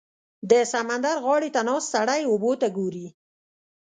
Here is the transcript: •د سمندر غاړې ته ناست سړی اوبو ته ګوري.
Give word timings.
•د 0.51 0.53
سمندر 0.73 1.15
غاړې 1.25 1.49
ته 1.55 1.61
ناست 1.67 1.87
سړی 1.93 2.21
اوبو 2.27 2.51
ته 2.61 2.67
ګوري. 2.77 3.07